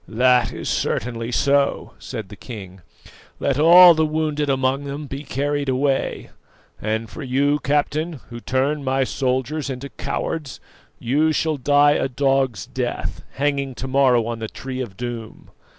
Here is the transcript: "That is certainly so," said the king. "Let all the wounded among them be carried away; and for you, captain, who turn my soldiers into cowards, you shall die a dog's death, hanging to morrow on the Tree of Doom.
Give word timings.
"That 0.07 0.51
is 0.51 0.67
certainly 0.67 1.31
so," 1.31 1.93
said 1.99 2.29
the 2.29 2.35
king. 2.35 2.81
"Let 3.39 3.59
all 3.59 3.93
the 3.93 4.03
wounded 4.03 4.49
among 4.49 4.85
them 4.85 5.05
be 5.05 5.21
carried 5.23 5.69
away; 5.69 6.31
and 6.81 7.07
for 7.07 7.21
you, 7.21 7.59
captain, 7.59 8.13
who 8.31 8.39
turn 8.39 8.83
my 8.83 9.03
soldiers 9.03 9.69
into 9.69 9.89
cowards, 9.89 10.59
you 10.97 11.31
shall 11.31 11.57
die 11.57 11.91
a 11.91 12.09
dog's 12.09 12.65
death, 12.65 13.21
hanging 13.33 13.75
to 13.75 13.87
morrow 13.87 14.25
on 14.25 14.39
the 14.39 14.47
Tree 14.49 14.81
of 14.81 14.97
Doom. 14.97 15.51